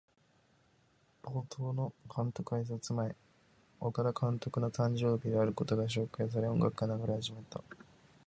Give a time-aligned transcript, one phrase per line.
[1.21, 3.15] 冒頭の監督あいさつの前、
[3.79, 7.61] 岡田監督の誕生日であることが紹介され、音楽が流れ始めた。